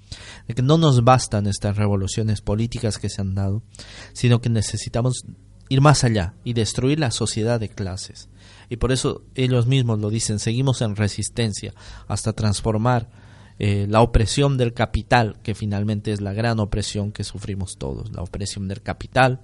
[0.47, 3.63] de que no nos bastan estas revoluciones políticas que se han dado,
[4.11, 5.23] sino que necesitamos
[5.69, 8.27] ir más allá y destruir la sociedad de clases.
[8.67, 11.73] Y por eso ellos mismos lo dicen, seguimos en resistencia
[12.09, 13.20] hasta transformar
[13.63, 18.23] eh, la opresión del capital, que finalmente es la gran opresión que sufrimos todos, la
[18.23, 19.41] opresión del capital,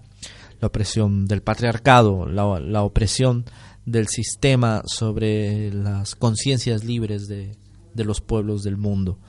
[0.59, 3.45] la opresión del patriarcado, la, la opresión
[3.85, 7.57] del sistema sobre las conciencias libres de,
[7.93, 9.19] de los pueblos del mundo.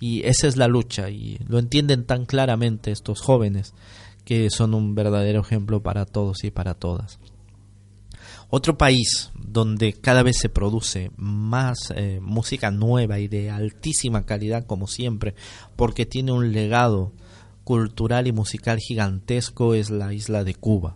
[0.00, 3.72] Y esa es la lucha, y lo entienden tan claramente estos jóvenes
[4.24, 7.20] que son un verdadero ejemplo para todos y para todas.
[8.56, 14.64] Otro país donde cada vez se produce más eh, música nueva y de altísima calidad
[14.64, 15.34] como siempre,
[15.74, 17.10] porque tiene un legado
[17.64, 20.94] cultural y musical gigantesco, es la isla de Cuba.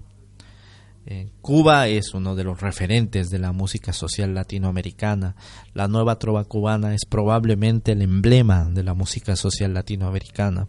[1.04, 5.34] Eh, Cuba es uno de los referentes de la música social latinoamericana.
[5.74, 10.68] La nueva trova cubana es probablemente el emblema de la música social latinoamericana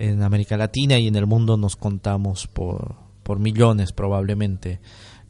[0.00, 4.80] en América Latina y en el mundo nos contamos por, por millones probablemente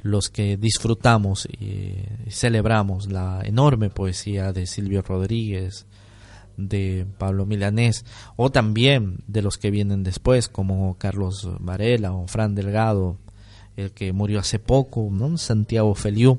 [0.05, 1.97] los que disfrutamos y,
[2.31, 5.87] celebramos la enorme poesía de Silvio Rodríguez,
[6.57, 8.05] de Pablo Milanés,
[8.37, 13.17] o también de los que vienen después, como Carlos Varela o Fran Delgado,
[13.77, 15.11] el que murió hace poco.
[15.37, 16.39] Santiago Feliu,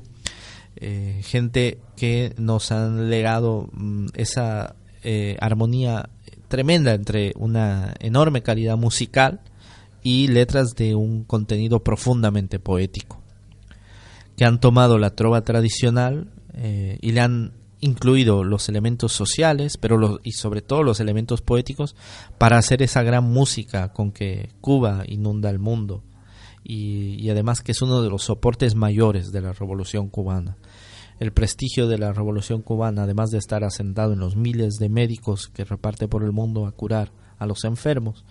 [0.76, 6.08] eh, gente que nos han legado mm, esa eh, armonía
[6.48, 9.40] tremenda entre una enorme calidad musical
[10.02, 13.20] y letras de un contenido profundamente poético,
[14.36, 19.98] que han tomado la trova tradicional eh, y le han incluido los elementos sociales, pero
[19.98, 21.94] los, y sobre todo los elementos poéticos
[22.38, 26.02] para hacer esa gran música con que Cuba inunda el mundo
[26.64, 30.56] y, y además que es uno de los soportes mayores de la revolución cubana.
[31.18, 35.48] El prestigio de la revolución cubana, además de estar asentado en los miles de médicos
[35.48, 38.24] que reparte por el mundo a curar a los enfermos,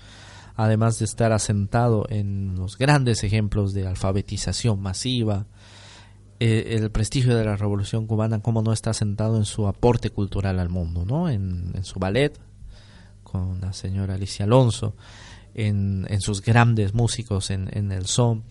[0.55, 5.47] además de estar asentado en los grandes ejemplos de alfabetización masiva,
[6.39, 10.59] eh, el prestigio de la revolución cubana, como no está asentado en su aporte cultural
[10.59, 11.29] al mundo, ¿no?
[11.29, 12.38] En, en su ballet
[13.23, 14.95] con la señora Alicia Alonso,
[15.53, 18.43] en, en sus grandes músicos en, en el son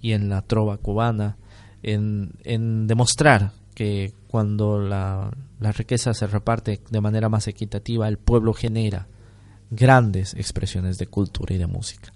[0.00, 1.36] y en la trova cubana,
[1.82, 8.18] en, en demostrar que cuando la, la, riqueza se reparte de manera más equitativa, el
[8.18, 9.08] pueblo genera
[9.70, 12.12] grandes expresiones de cultura y de música.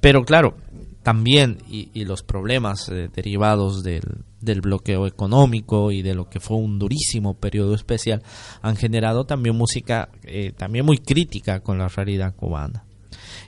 [0.00, 0.56] Pero claro,
[1.04, 6.56] también, y, y los problemas eh, derivados del, bloqueo económico y de lo que fue
[6.56, 8.22] un durísimo periodo especial,
[8.62, 12.84] han generado también música eh, también muy crítica con la realidad cubana.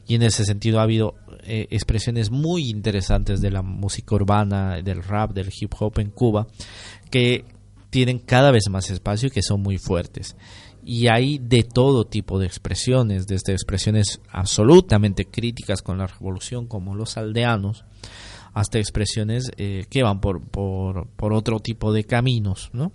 [0.06, 5.02] Y en ese sentido ha habido eh, expresiones muy interesantes de la música urbana, del
[5.02, 6.46] rap, del hip hop en Cuba,
[7.10, 7.46] que
[7.88, 10.36] tienen cada vez más espacio y que son muy fuertes.
[10.88, 16.94] Y hay de todo tipo de expresiones, desde expresiones absolutamente críticas con la revolución, como
[16.94, 17.84] los aldeanos,
[18.54, 22.92] hasta expresiones eh, que van por, por, por otro tipo de caminos, ¿no?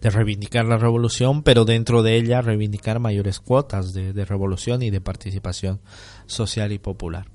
[0.00, 4.90] de reivindicar la revolución, pero dentro de ella reivindicar mayores cuotas de, de revolución y
[4.90, 5.80] de participación
[6.26, 7.26] social y popular.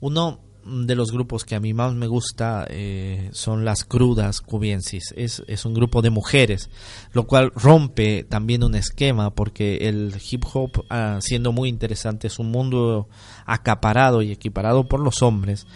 [0.00, 5.14] Uno de los grupos que a mí más me gusta eh, son las crudas cubiensis.
[5.16, 6.70] Es, es un grupo de mujeres,
[7.12, 12.38] lo cual rompe también un esquema porque el hip hop, ah, siendo muy interesante, es
[12.38, 13.08] un mundo
[13.46, 15.66] acaparado y equiparado por los hombres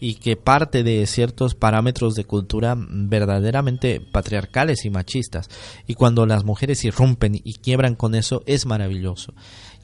[0.00, 5.48] y que parte de ciertos parámetros de cultura verdaderamente patriarcales y machistas.
[5.86, 9.32] Y cuando las mujeres irrumpen y quiebran con eso es maravilloso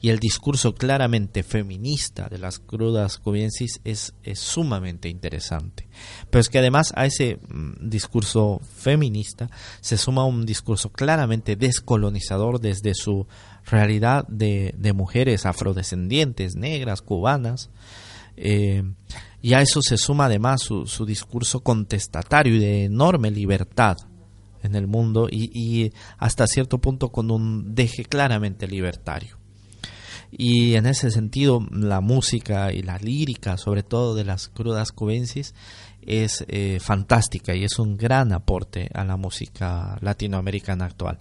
[0.01, 5.89] y el discurso claramente feminista de las crudas cubiensis es, sumamente interesante.
[6.29, 9.49] Pero es que además a ese mm, discurso feminista
[9.81, 13.27] se suma un discurso claramente descolonizador desde su
[13.65, 17.69] realidad de, mujeres afrodescendientes, negras, cubanas.
[18.37, 18.83] Eh,
[19.41, 23.97] y a eso se suma además su, discurso contestatario y de enorme libertad
[24.63, 29.38] en el mundo y hasta cierto punto con un deje claramente libertario
[30.31, 35.53] y en ese sentido la música y la lírica sobre todo de las crudas cubensis
[36.01, 41.17] es eh, fantástica y es un gran aporte a la música latinoamericana actual.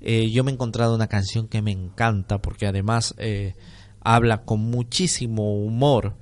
[0.00, 3.54] Eh, yo me he encontrado una canción que me encanta porque además eh,
[4.00, 6.16] habla con muchísimo humor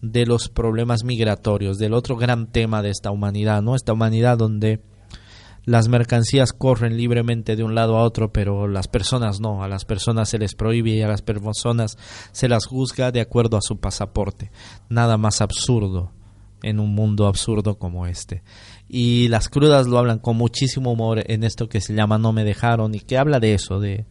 [0.00, 4.80] de los problemas migratorios del otro gran tema de esta humanidad no esta humanidad donde
[5.64, 9.84] las mercancías corren libremente de un lado a otro, pero las personas no, a las
[9.84, 11.96] personas se les prohíbe y a las personas
[12.32, 14.50] se las juzga de acuerdo a su pasaporte.
[14.88, 16.10] Nada más absurdo
[16.62, 18.42] en un mundo absurdo como este.
[18.88, 22.44] Y las crudas lo hablan con muchísimo humor en esto que se llama No me
[22.44, 24.06] dejaron y que habla de eso, de,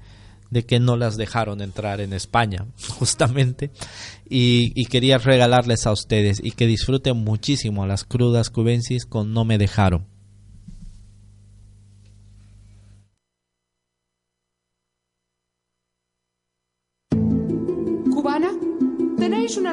[0.49, 2.65] de que no las dejaron entrar en España,
[2.99, 3.71] justamente.
[4.29, 9.33] Y, y, quería regalarles a ustedes y que disfruten muchísimo a las crudas cubensis con
[9.33, 10.10] No me dejaron.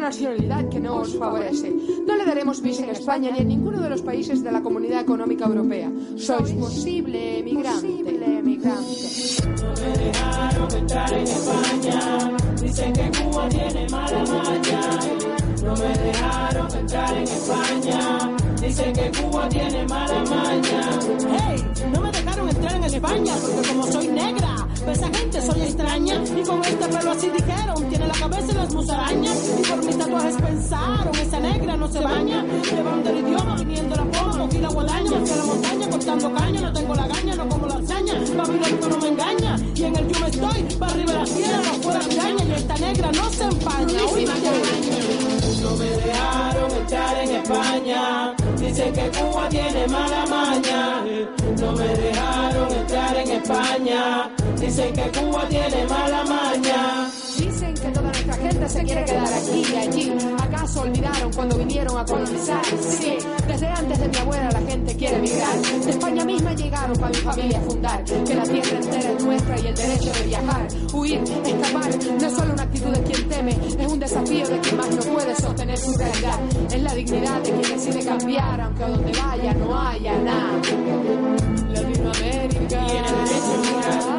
[0.09, 1.71] Nacionalidad que no os favorece.
[2.07, 5.03] No le daremos visa en España ni en ninguno de los países de la Comunidad
[5.03, 5.91] Económica Europea.
[6.17, 7.89] Sois posible emigrante.
[7.89, 8.97] Posible emigrante.
[9.53, 12.37] No me dejaron entrar en España.
[12.63, 14.81] Dicen que Cuba tiene mala maña.
[15.63, 18.38] No me dejaron entrar en España.
[18.69, 20.91] Dicen que Cuba tiene mala maña.
[21.41, 25.63] Hey, no me dejaron entrar en España porque como soy negra, pues esa gente soy
[25.63, 26.23] extraña.
[26.37, 29.51] Y con este pelo así dijeron, tiene la cabeza y las musarañas.
[29.59, 32.45] Y por mis tatuajes pensaron, esa negra no se baña.
[32.45, 35.11] Llevando el idioma, viniendo la poma, cogí la guadaña.
[35.19, 38.15] Fui a la montaña cortando caña, no tengo la gaña, no como lasaña.
[38.37, 39.57] Babilónico no me engaña.
[39.75, 42.45] Y en el yo me estoy, para arriba de la tierra, no fuera piraña.
[42.45, 45.28] Y esta negra no se empaña.
[45.63, 48.35] No me dejaron entrar en España.
[48.59, 51.05] Dicen que Cuba tiene mala maña.
[51.61, 54.31] No me dejaron entrar en España.
[54.59, 57.11] Dicen que Cuba tiene mala maña.
[57.81, 60.13] Que toda nuestra gente se quiere quedar aquí y allí.
[60.43, 62.65] ¿Acaso olvidaron cuando vinieron a colonizar?
[62.65, 65.57] Sí, desde antes de mi abuela la gente quiere emigrar.
[65.59, 68.05] De España misma llegaron para mi familia fundar.
[68.05, 71.91] Que la tierra entera es nuestra y el derecho de viajar, huir, escapar.
[72.21, 75.03] No es solo una actitud de quien teme, es un desafío de quien más no
[75.03, 76.41] puede sostener su realidad.
[76.73, 80.61] Es la dignidad de quien decide cambiar, aunque a donde vaya no haya nada.
[81.73, 84.18] Latinoamérica.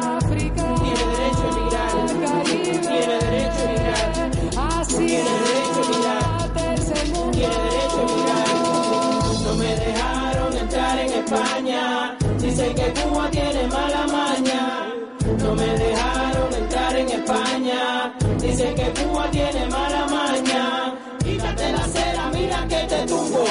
[19.30, 20.94] Tiene mala maña.
[21.24, 23.44] Quítate la cera, mira que te tumbo.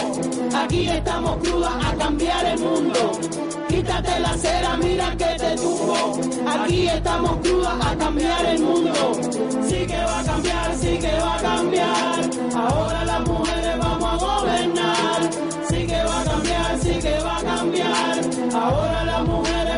[0.55, 3.11] Aquí estamos crudas a cambiar el mundo.
[3.67, 6.19] Quítate la cera, mira que te tumbo.
[6.47, 9.11] Aquí estamos crudas a cambiar el mundo.
[9.67, 12.29] Sí que va a cambiar, sí que va a cambiar.
[12.55, 15.29] Ahora las mujeres vamos a gobernar.
[15.69, 18.19] Sí que va a cambiar, sí que va a cambiar.
[18.53, 19.68] Ahora las mujeres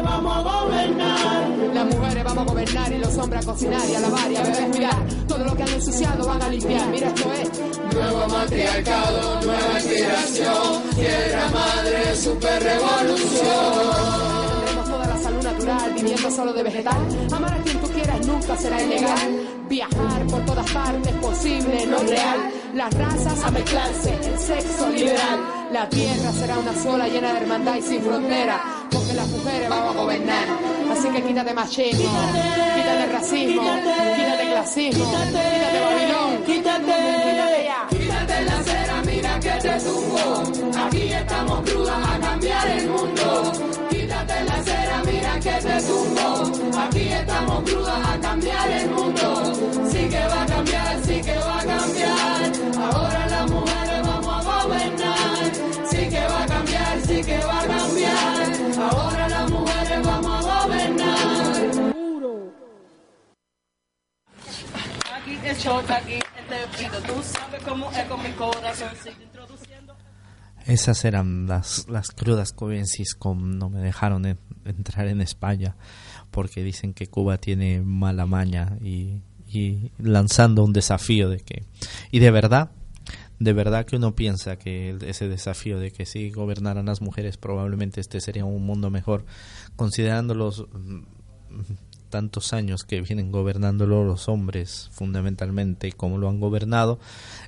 [2.41, 4.69] a gobernar y los hombres a cocinar y a lavar y a beber.
[4.69, 4.89] Mira,
[5.27, 6.87] todo lo que han ensuciado van a limpiar.
[6.89, 7.61] Mira, esto es
[7.93, 10.83] Nuevo matriarcado, nueva inspiración.
[10.95, 13.45] Tierra madre, super revolución.
[14.55, 17.07] Tendremos toda la salud natural, viviendo solo de vegetal.
[17.33, 19.47] Amar a quien tú quieras nunca será ilegal.
[19.69, 25.39] Viajar por todas partes, posible, no real las razas a mezclarse, el sexo liberal.
[25.71, 28.61] La tierra será una sola llena de hermandad y sin frontera,
[28.91, 30.47] porque las mujeres vamos a gobernar.
[30.91, 32.09] Así que quítate machismo,
[32.75, 39.79] quítate, racismo, quítate, quítate clasismo, quítate, quítate Babilón, quítate, quítate la cera, mira que te
[39.79, 40.81] tumbo.
[40.85, 43.51] Aquí estamos crudas a cambiar el mundo.
[43.89, 46.79] Quítate la cera, mira que te tumbo.
[46.79, 49.53] Aquí estamos crudas a cambiar el mundo.
[49.89, 51.10] Sí que va a cambiar.
[70.67, 75.75] Esas eran las, las crudas covensis con no me dejaron en- entrar en España
[76.29, 81.65] porque dicen que Cuba tiene mala maña y, y lanzando un desafío de que
[82.11, 82.71] y de verdad
[83.39, 87.99] de verdad que uno piensa que ese desafío de que si gobernaran las mujeres probablemente
[87.99, 89.25] este sería un mundo mejor
[89.75, 90.67] considerando los
[92.11, 96.99] tantos años que vienen gobernándolo los hombres fundamentalmente y cómo lo han gobernado,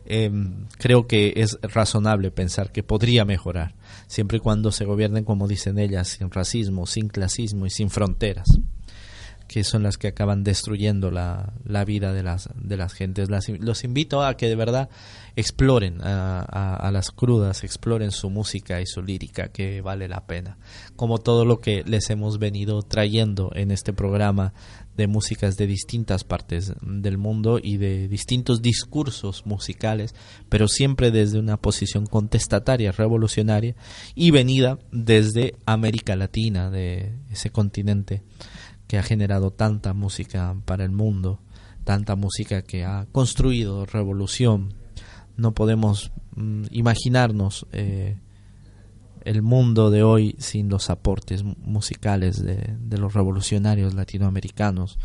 [0.07, 0.31] eh,
[0.79, 3.75] creo que es razonable pensar que podría mejorar,
[4.07, 8.47] siempre y cuando se gobiernen, como dicen ellas, sin racismo, sin clasismo y sin fronteras
[9.53, 13.29] que son las que acaban destruyendo la, la vida de las, de las gentes.
[13.59, 14.89] Los invito a que de verdad
[15.35, 20.57] exploren a las crudas, exploren su música y su lírica, que vale la pena.
[20.95, 24.55] Como todo lo que les hemos venido trayendo en este programa
[24.97, 30.15] de músicas de distintas partes del mundo y de distintos discursos musicales,
[30.49, 33.75] pero siempre desde una posición contestataria, revolucionaria
[34.15, 38.23] y venida desde América Latina, de ese continente
[38.93, 41.39] que ha generado tanta música para el mundo,
[41.83, 44.75] tanta música que ha construido revolución.
[45.35, 48.19] No podemos mm, imaginarnos eh,
[49.25, 54.99] el mundo de hoy sin los aportes mu- musicales de, de los revolucionarios latinoamericanos,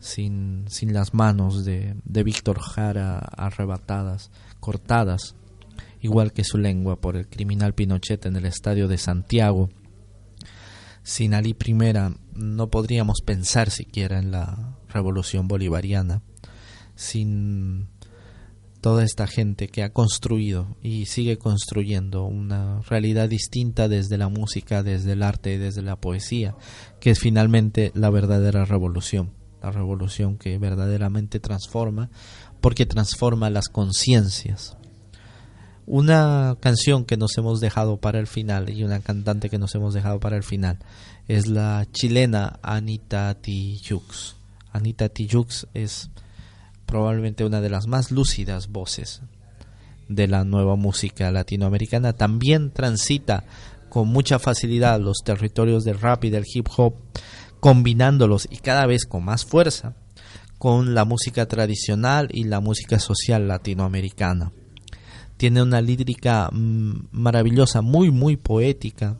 [0.00, 4.30] sin, sin las manos de, de Víctor Jara arrebatadas,
[4.60, 5.34] cortadas,
[6.02, 9.70] igual que su lengua por el criminal Pinochet en el estadio de Santiago.
[11.02, 11.72] Sin Ali I
[12.40, 16.22] no podríamos pensar siquiera en la revolución bolivariana.
[16.94, 17.88] Sin
[18.80, 24.82] toda esta gente que ha construido y sigue construyendo una realidad distinta desde la música,
[24.82, 26.56] desde el arte y desde la poesía,
[26.98, 29.32] que es finalmente la verdadera revolución,
[29.62, 32.10] la revolución que verdaderamente transforma,
[32.60, 34.76] porque transforma las conciencias.
[35.92, 39.92] Una canción que nos hemos dejado para el final y una cantante que nos hemos
[39.92, 40.78] dejado para el final
[41.26, 44.36] es la chilena Anita Tijoux.
[44.72, 46.10] Anita Tijoux es
[46.86, 49.22] probablemente una de las más lúcidas voces
[50.08, 52.12] de la nueva música latinoamericana.
[52.12, 53.42] También transita
[53.88, 56.94] con mucha facilidad los territorios del rap y del hip hop,
[57.58, 59.96] combinándolos y cada vez con más fuerza
[60.56, 64.52] con la música tradicional y la música social latinoamericana.
[65.40, 69.16] Tiene una lírica mm, maravillosa, muy, muy poética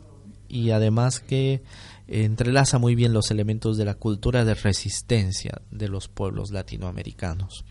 [0.47, 1.63] y además que
[2.07, 7.65] entrelaza muy bien los elementos de la cultura de resistencia de los pueblos latinoamericanos.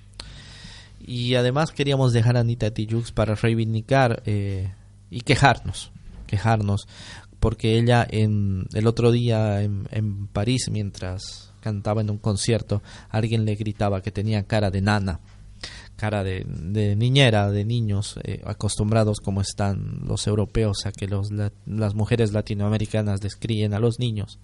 [0.98, 4.74] Y además queríamos dejar a Anita Tijoux para reivindicar eh,
[5.12, 5.92] y quejarnos,
[6.26, 6.88] quejarnos,
[7.38, 13.44] porque ella en, el otro día en, en París, mientras cantaba en un concierto, alguien
[13.44, 15.20] le gritaba que tenía cara de nana,
[16.00, 16.46] cara de,
[16.96, 22.32] niñera, de niños, eh, acostumbrados como están los europeos a que los, la- las mujeres
[22.32, 24.38] latinoamericanas descríen a los niños.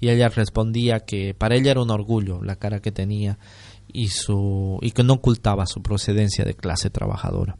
[0.00, 3.38] Y ella respondía que para ella era un orgullo la cara que tenía
[3.92, 7.58] y, su, y que no ocultaba su procedencia de clase trabajadora.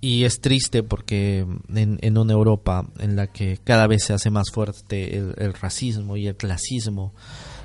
[0.00, 4.50] Y es triste porque en, una Europa en la que cada vez se hace más
[4.50, 7.12] fuerte el, el racismo y el clasismo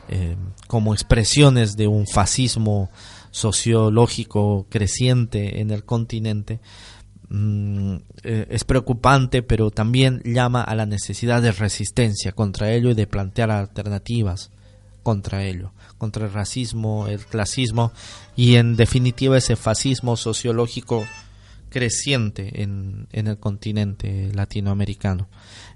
[0.09, 0.35] eh,
[0.67, 2.89] como expresiones de un fascismo
[3.31, 6.59] sociológico creciente en el continente,
[7.29, 12.93] mm, eh, es preocupante, pero también llama a la necesidad de resistencia contra ello y
[12.93, 14.51] de plantear alternativas
[15.01, 17.91] contra ello, contra el racismo, el clasismo
[18.35, 21.03] y en definitiva ese fascismo sociológico
[21.69, 25.29] creciente en, en el continente latinoamericano.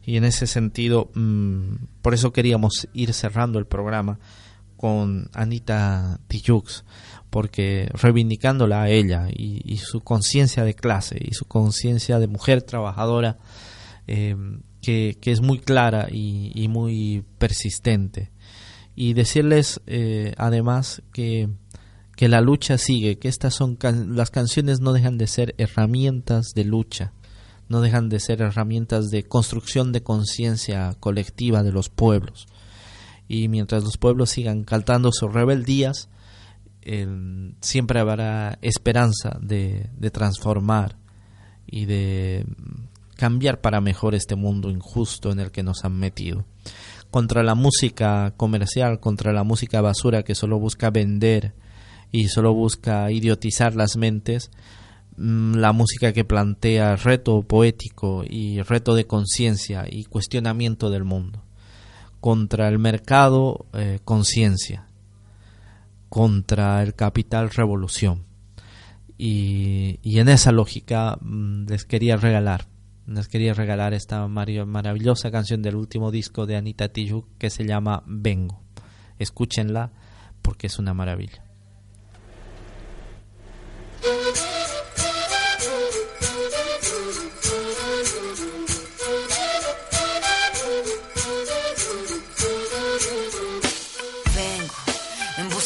[0.04, 4.20] Y en ese sentido, mm, por eso queríamos ir cerrando el programa
[4.78, 6.84] con Anita Tijoux,
[7.36, 13.40] porque reivindicándola a ella y, su conciencia de clase y su conciencia de mujer trabajadora,
[14.08, 14.38] eh,
[14.82, 18.32] que, es muy clara y, muy persistente.
[18.96, 21.50] Y decirles eh, además que
[22.16, 26.64] que la lucha sigue, que estas son las canciones no dejan de ser herramientas de
[26.64, 27.12] lucha,
[27.68, 32.48] no dejan de ser herramientas de construcción de conciencia colectiva de los pueblos.
[33.28, 36.08] Y mientras los pueblos sigan cantando sus rebeldías,
[36.86, 37.08] eh,
[37.62, 40.98] siempre habrá esperanza de, transformar
[41.66, 42.46] y de
[43.16, 46.46] cambiar para mejor este mundo injusto en el que nos han metido.
[47.12, 51.54] contra la música comercial, contra la música basura que solo busca vender
[52.12, 54.52] y solo busca idiotizar las mentes,
[55.18, 61.42] mm, la música que plantea reto poético y reto de conciencia y cuestionamiento del mundo.
[62.20, 64.85] Contra el mercado, eh, conciencia.
[66.16, 68.24] Contra el capital, revolución.
[69.18, 72.68] Y, y en esa lógica mm, les quería regalar,
[73.06, 78.02] les quería regalar esta maravillosa canción del último disco de Anita Tijoux que se llama
[78.06, 78.62] Vengo.
[79.20, 79.92] Escúchenla
[80.42, 81.44] porque es una maravilla.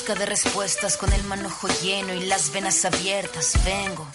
[0.09, 3.53] Busca de respuestas con el manojo lleno y las venas abiertas.
[3.63, 4.07] Vengo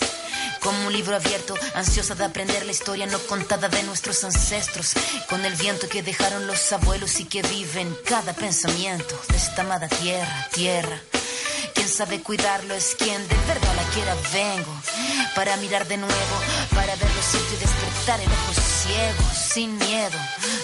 [0.61, 4.95] como un libro abierto, ansiosa de aprender la historia no contada de nuestros ancestros,
[5.29, 9.63] con el viento que dejaron los abuelos y que vive en cada pensamiento de esta
[9.63, 10.99] amada tierra, tierra.
[11.75, 14.17] Quien sabe cuidarlo es quien de verdad la quiera.
[14.33, 14.75] Vengo
[15.35, 16.37] para mirar de nuevo,
[16.75, 20.19] para ver lo cierto y despertar el ojo ciego, sin miedo.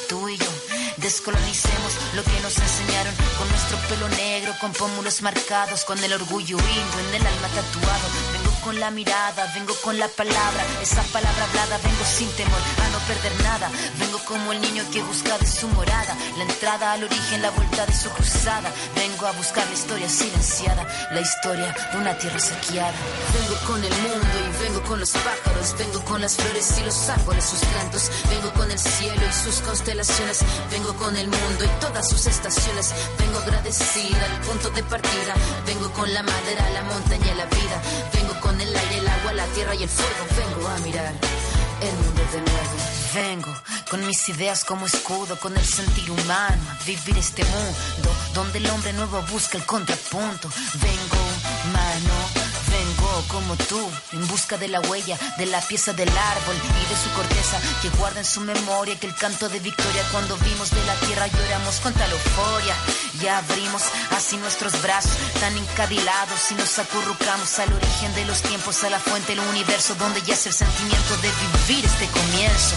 [0.08, 0.69] Tú y yo
[1.00, 6.58] descolonicemos lo que nos enseñaron con nuestro pelo negro, con pómulos marcados, con el orgullo
[6.58, 8.39] indio en el alma tatuado.
[8.64, 12.98] Con la mirada, vengo con la palabra, esa palabra hablada, vengo sin temor a no
[13.08, 13.70] perder nada.
[13.98, 17.86] Vengo como el niño que busca de su morada, la entrada al origen, la vuelta
[17.86, 18.70] de su cruzada.
[18.94, 22.92] Vengo a buscar la historia silenciada, la historia de una tierra saqueada.
[23.32, 27.08] Vengo con el mundo y vengo con los pájaros, vengo con las flores y los
[27.08, 28.10] árboles, sus cantos.
[28.28, 30.40] Vengo con el cielo y sus constelaciones,
[30.70, 32.92] vengo con el mundo y todas sus estaciones.
[33.18, 35.34] Vengo agradecida al punto de partida,
[35.66, 37.82] vengo con la madera, la montaña y la vida.
[38.12, 40.26] Vengo el aire, el agua, la tierra y el fuego.
[40.36, 41.14] Vengo a mirar
[41.82, 42.70] el mundo de nuevo.
[43.14, 43.54] Vengo
[43.90, 48.70] con mis ideas como escudo, con el sentir humano, a vivir este mundo donde el
[48.70, 50.48] hombre nuevo busca el contrapunto.
[50.80, 51.16] Vengo,
[53.28, 53.80] como tú,
[54.12, 57.88] en busca de la huella, de la pieza del árbol y de su corteza que
[57.90, 61.80] guarda en su memoria que el canto de victoria cuando vimos de la tierra lloramos
[61.80, 62.74] con tal euforia.
[63.20, 63.82] Ya abrimos
[64.16, 68.98] así nuestros brazos tan encadilados y nos acurrucamos al origen de los tiempos, a la
[68.98, 71.30] fuente del universo donde yace el sentimiento de
[71.68, 72.76] vivir este comienzo.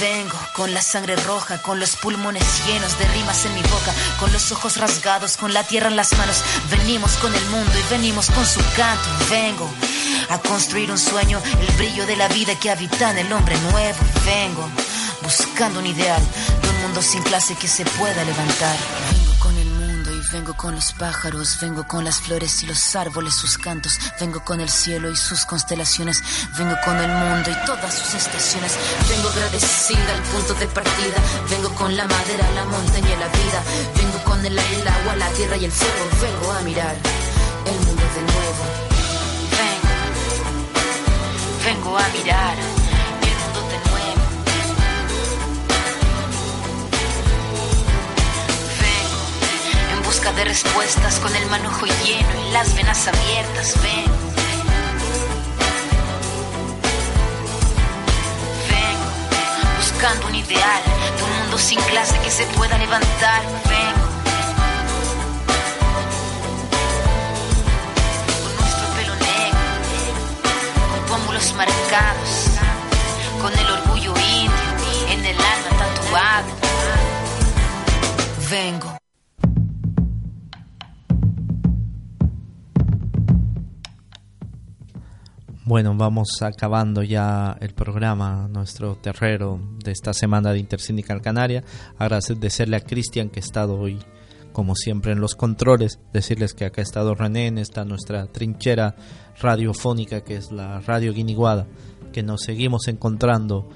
[0.00, 4.32] Vengo con la sangre roja, con los pulmones llenos de rimas en mi boca, con
[4.32, 6.42] los ojos rasgados, con la tierra en las manos.
[6.70, 9.08] Venimos con el mundo y venimos con su canto.
[9.30, 9.70] Vengo
[10.28, 13.98] a construir un sueño, el brillo de la vida que habita en el hombre nuevo.
[14.24, 14.68] Vengo
[15.22, 16.22] buscando un ideal
[16.62, 19.23] de un mundo sin clase que se pueda levantar.
[20.34, 24.60] Vengo con los pájaros, vengo con las flores y los árboles, sus cantos, vengo con
[24.60, 26.20] el cielo y sus constelaciones,
[26.58, 28.76] vengo con el mundo y todas sus estaciones,
[29.08, 31.14] vengo agradecida al punto de partida,
[31.48, 33.62] vengo con la madera, la montaña y la vida,
[33.94, 36.96] vengo con el aire, el agua, la tierra y el fuego, vengo a mirar
[37.66, 38.64] el mundo de nuevo.
[39.62, 39.94] Vengo,
[41.64, 42.83] vengo a mirar
[50.32, 53.74] de respuestas con el manojo lleno y las venas abiertas.
[53.82, 54.04] Ven.
[58.70, 60.82] Vengo buscando un ideal
[61.16, 63.42] de un mundo sin clase que se pueda levantar.
[63.68, 64.08] Vengo
[68.42, 69.58] con nuestro pelo negro,
[70.90, 72.48] con pómulos marcados,
[73.42, 76.48] con el orgullo indio en el alma tatuado.
[78.50, 78.93] Vengo.
[85.66, 91.64] Bueno, vamos acabando ya el programa, nuestro terrero de esta semana de Intersindical Canaria.
[91.96, 93.98] Agradecerle a Cristian que ha estado hoy,
[94.52, 96.00] como siempre, en los controles.
[96.12, 98.94] Decirles que acá ha estado René en esta nuestra trinchera
[99.40, 101.66] radiofónica que es la Radio Guiniguada,
[102.12, 103.66] que nos seguimos encontrando,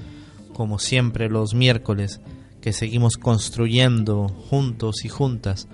[0.52, 2.20] como siempre, los miércoles,
[2.60, 5.68] que seguimos construyendo juntos y juntas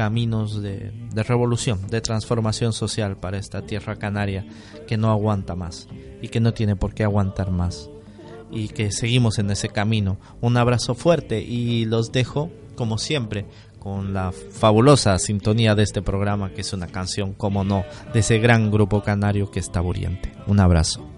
[0.00, 4.46] caminos de, revolución, de transformación social para esta tierra canaria
[4.88, 5.88] que no aguanta más
[6.22, 7.90] y que no tiene por qué aguantar más
[8.50, 10.16] y que seguimos en ese camino.
[10.40, 13.44] Un abrazo fuerte y los dejo, como siempre,
[13.78, 17.84] con la fabulosa sintonía de este programa que es una canción, como no,
[18.14, 20.32] de ese gran grupo canario que está Buriente.
[20.46, 21.09] Un abrazo.